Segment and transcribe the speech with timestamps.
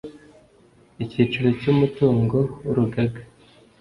[1.03, 3.21] Icyiciro cya umutungo w urugaga